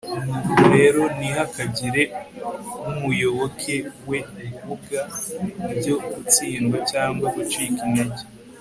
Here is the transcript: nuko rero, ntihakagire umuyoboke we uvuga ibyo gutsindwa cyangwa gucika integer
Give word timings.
nuko 0.45 0.61
rero, 0.77 1.01
ntihakagire 1.17 2.01
umuyoboke 2.89 3.75
we 4.09 4.19
uvuga 4.47 4.99
ibyo 5.71 5.95
gutsindwa 6.13 6.77
cyangwa 6.91 7.25
gucika 7.35 7.81
integer 7.87 8.23